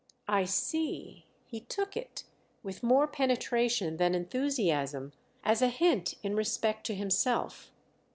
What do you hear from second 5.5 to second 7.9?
a hint in respect to himself.